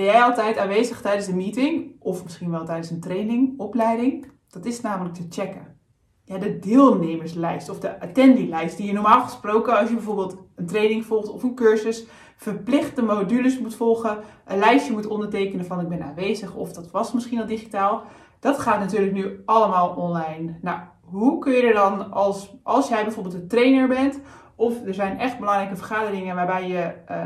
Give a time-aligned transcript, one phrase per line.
[0.00, 4.26] Ben jij altijd aanwezig tijdens een meeting of misschien wel tijdens een training, opleiding?
[4.48, 5.76] Dat is namelijk te checken.
[6.24, 11.04] Ja, de deelnemerslijst of de attendielijst die je normaal gesproken als je bijvoorbeeld een training
[11.04, 16.02] volgt of een cursus verplichte modules moet volgen, een lijstje moet ondertekenen van ik ben
[16.02, 18.02] aanwezig of dat was misschien al digitaal.
[18.38, 20.58] Dat gaat natuurlijk nu allemaal online.
[20.60, 24.20] Nou, hoe kun je er dan als, als jij bijvoorbeeld een trainer bent
[24.54, 27.16] of er zijn echt belangrijke vergaderingen waarbij je uh,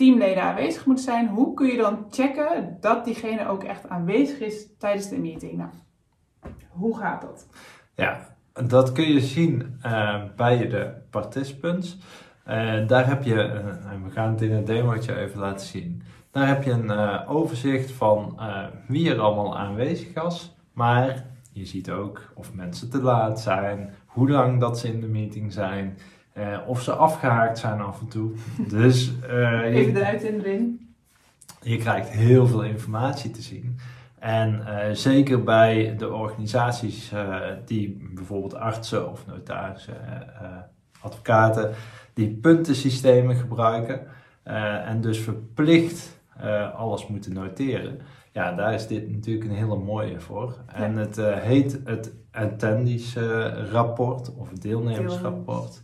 [0.00, 4.66] teamleden aanwezig moeten zijn, hoe kun je dan checken dat diegene ook echt aanwezig is
[4.78, 5.56] tijdens de meeting?
[5.56, 5.70] Nou,
[6.68, 7.46] hoe gaat dat?
[7.94, 11.98] Ja, dat kun je zien uh, bij de participants.
[12.48, 13.42] Uh, daar heb je,
[13.90, 16.02] en we gaan het in het demootje even laten zien.
[16.30, 18.40] Daar heb je een overzicht van
[18.86, 20.56] wie er allemaal aanwezig was.
[20.72, 25.08] Maar je ziet ook of mensen te laat zijn, hoe lang dat ze in de
[25.08, 25.98] meeting zijn,
[26.34, 28.32] uh, of ze afgehaakt zijn af en toe.
[28.68, 30.94] Dus, uh, Even eruit en erin.
[31.62, 33.78] Je krijgt heel veel informatie te zien.
[34.18, 37.12] En uh, zeker bij de organisaties
[37.64, 39.96] die bijvoorbeeld artsen of notarissen,
[41.00, 41.74] advocaten,
[42.14, 44.06] die puntensystemen gebruiken
[44.84, 46.20] en dus verplicht
[46.74, 48.00] alles moeten noteren
[48.32, 50.56] ja, daar is dit natuurlijk een hele mooie voor.
[50.66, 53.16] En het heet het attendees
[53.70, 55.82] rapport of deelnemersrapport.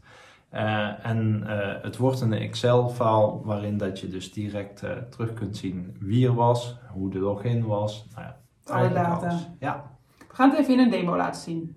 [0.55, 1.43] Uh, en
[1.83, 6.79] het wordt een Excel-file waarin dat je dus direct terug kunt zien wie er was,
[6.93, 8.07] hoe de login was.
[8.15, 9.39] Nou ja, Alle data.
[9.61, 9.91] Ja.
[10.19, 11.77] We gaan het even in een demo laten zien.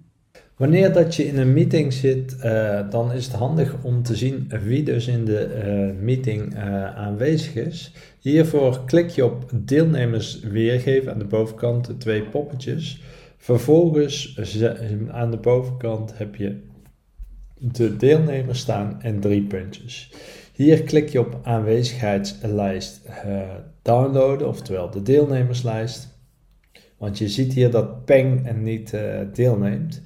[0.60, 4.52] Wanneer dat je in een meeting zit, uh, dan is het handig om te zien
[4.64, 7.94] wie dus in de uh, meeting uh, aanwezig is.
[8.20, 13.02] Hiervoor klik je op deelnemers weergeven aan de bovenkant, de twee poppetjes.
[13.38, 14.40] Vervolgens
[15.12, 16.62] aan de bovenkant heb je
[17.60, 20.14] de deelnemers staan en drie puntjes.
[20.54, 23.02] Hier klik je op aanwezigheidslijst
[23.82, 26.08] downloaden, oftewel de deelnemerslijst.
[26.98, 28.98] Want je ziet hier dat Peng en niet
[29.34, 30.02] deelneemt.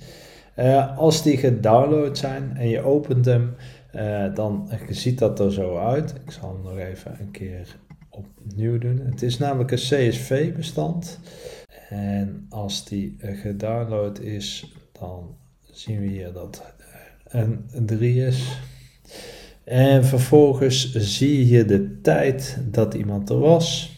[0.59, 3.55] Uh, als die gedownload zijn en je opent hem,
[3.95, 6.15] uh, dan ziet dat er zo uit.
[6.25, 7.75] Ik zal hem nog even een keer
[8.09, 8.99] opnieuw doen.
[8.99, 11.19] Het is namelijk een CSV-bestand.
[11.89, 15.35] En als die gedownload is, dan
[15.71, 16.73] zien we hier dat
[17.33, 18.57] een 3 is.
[19.63, 23.97] En vervolgens zie je de tijd dat iemand er was.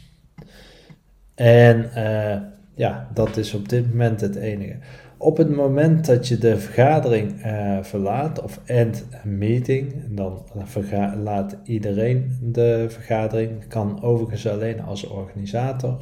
[1.35, 2.35] En uh,
[2.75, 4.77] ja, dat is op dit moment het enige.
[5.17, 12.37] Op het moment dat je de vergadering uh, verlaat, of end meeting, dan verlaat iedereen
[12.41, 15.97] de vergadering, kan overigens alleen als organisator.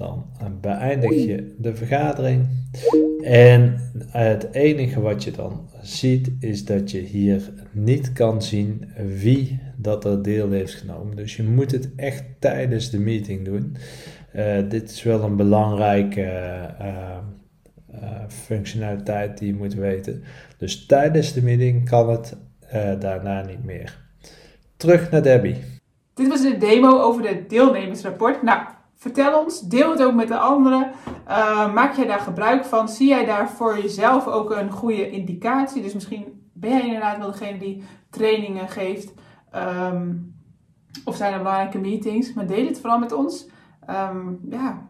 [0.00, 2.46] Dan beëindig je de vergadering.
[3.22, 9.60] En het enige wat je dan ziet, is dat je hier niet kan zien wie
[9.76, 11.16] dat er deel heeft genomen.
[11.16, 13.76] Dus je moet het echt tijdens de meeting doen.
[14.36, 16.20] Uh, dit is wel een belangrijke.
[16.80, 17.16] Uh,
[18.28, 20.22] functionaliteit die je moet weten.
[20.58, 22.36] Dus tijdens de meeting kan het
[23.00, 23.98] daarna niet meer.
[24.76, 25.56] Terug naar Debbie.
[26.14, 28.42] Dit was de demo over het deelnemersrapport.
[28.42, 28.60] Nou,
[29.00, 30.90] vertel ons, deel het ook met de anderen.
[31.28, 32.88] Uh, maak jij daar gebruik van?
[32.88, 35.82] Zie jij daar voor jezelf ook een goede indicatie?
[35.82, 39.12] Dus misschien ben jij inderdaad wel degene die trainingen geeft.
[39.54, 40.34] Um,
[41.04, 42.32] of zijn er belangrijke meetings?
[42.32, 43.48] Maar deel het vooral met ons.
[43.90, 44.88] Um, ja,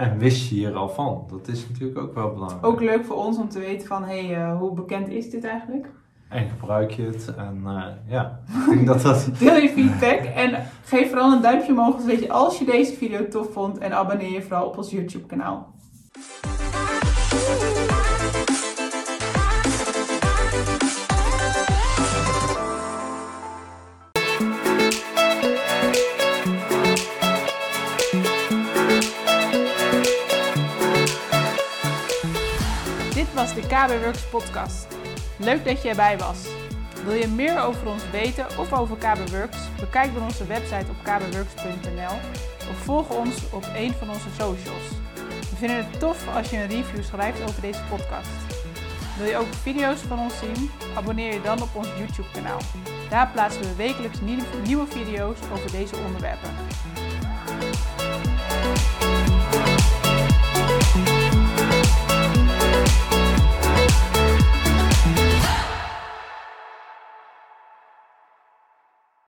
[0.00, 1.24] en wist je hier al van?
[1.30, 2.66] Dat is natuurlijk ook wel belangrijk.
[2.66, 5.44] Ook leuk voor ons om te weten van, hé, hey, uh, hoe bekend is dit
[5.44, 5.90] eigenlijk?
[6.30, 7.34] En gebruik je het.
[7.34, 9.28] En uh, ja, ik denk dat dat...
[9.38, 13.28] Deel je feedback en geef vooral een duimpje omhoog weet je, als je deze video
[13.28, 13.78] tof vond.
[13.78, 15.78] En abonneer je vooral op ons YouTube kanaal.
[33.34, 34.99] was de KB Works podcast.
[35.40, 36.46] Leuk dat je erbij was.
[37.04, 39.58] Wil je meer over ons weten of over KB Works?
[39.80, 42.16] Bekijk dan onze website op kbworks.nl
[42.70, 44.88] of volg ons op een van onze socials.
[45.50, 48.30] We vinden het tof als je een review schrijft over deze podcast.
[49.18, 50.70] Wil je ook video's van ons zien?
[50.96, 52.60] Abonneer je dan op ons YouTube kanaal.
[53.08, 54.20] Daar plaatsen we wekelijks
[54.64, 56.50] nieuwe video's over deze onderwerpen.